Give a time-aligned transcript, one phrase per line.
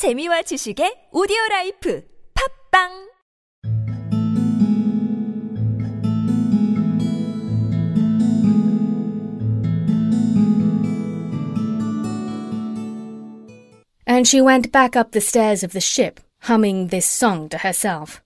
[0.00, 2.02] 재미와 지식의 오디오 라이프
[2.32, 3.10] 팟빵
[14.06, 18.22] and she went back up the stairs of the ship, humming this song to herself.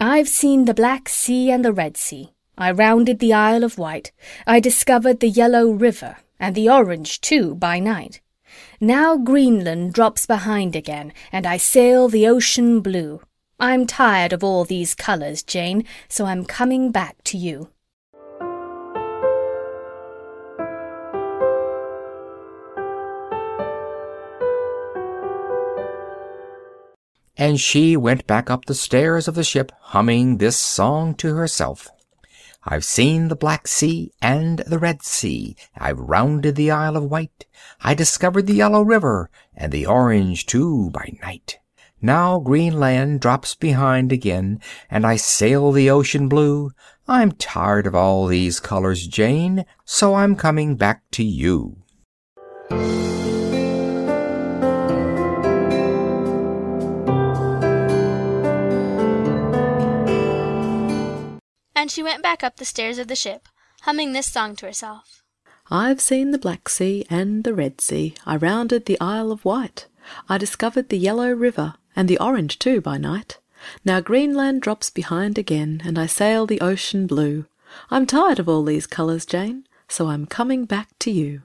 [0.00, 2.32] I've seen the Black Sea and the Red Sea.
[2.56, 4.12] I rounded the Isle of Wight.
[4.46, 8.22] I discovered the Yellow River, and the Orange, too, by night.
[8.80, 13.20] Now Greenland drops behind again, and I sail the ocean blue.
[13.58, 17.70] I'm tired of all these colours, Jane, so I'm coming back to you.
[27.38, 31.88] And she went back up the stairs of the ship, humming this song to herself.
[32.68, 35.54] I've seen the Black Sea and the Red Sea.
[35.78, 37.46] I've rounded the Isle of Wight.
[37.80, 41.60] I discovered the Yellow River and the Orange too by night.
[42.02, 44.60] Now Greenland drops behind again,
[44.90, 46.72] and I sail the ocean blue.
[47.06, 51.76] I'm tired of all these colors, Jane, so I'm coming back to you.
[61.86, 63.48] And she went back up the stairs of the ship,
[63.82, 65.22] humming this song to herself.
[65.70, 68.12] I've seen the Black Sea and the Red Sea.
[68.26, 69.86] I rounded the Isle of Wight.
[70.28, 73.38] I discovered the Yellow River, and the Orange too by night.
[73.84, 77.46] Now Greenland drops behind again, and I sail the ocean blue.
[77.88, 81.42] I'm tired of all these colours, Jane, so I'm coming back to you.